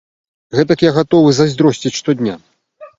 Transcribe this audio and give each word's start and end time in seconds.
Гэтак 0.59 0.79
я 0.87 0.91
гатовы 0.97 1.29
зайздросціць 1.39 1.97
штодня. 2.03 2.33